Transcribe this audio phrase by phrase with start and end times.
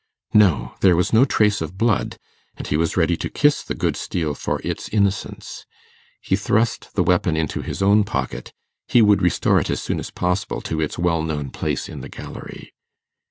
[0.33, 0.73] No!
[0.81, 2.17] there was no trace of blood,
[2.57, 5.67] and he was ready to kiss the good steel for its innocence.
[6.21, 8.51] He thrust the weapon into his own pocket;
[8.87, 12.09] he would restore it as soon as possible to its well known place in the
[12.09, 12.73] gallery.